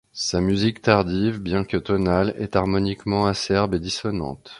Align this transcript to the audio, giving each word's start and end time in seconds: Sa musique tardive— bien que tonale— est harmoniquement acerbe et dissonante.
Sa 0.13 0.41
musique 0.41 0.81
tardive— 0.81 1.37
bien 1.43 1.63
que 1.63 1.77
tonale— 1.77 2.33
est 2.39 2.55
harmoniquement 2.55 3.27
acerbe 3.27 3.75
et 3.75 3.79
dissonante. 3.79 4.49